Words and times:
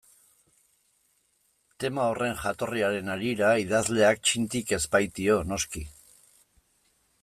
Tema 1.83 2.07
horren 2.13 2.33
jatorriaren 2.45 3.13
harira 3.17 3.53
idazleak 3.67 4.27
txintik 4.31 4.77
ez 4.81 4.85
baitio, 4.97 5.41
noski. 5.53 5.89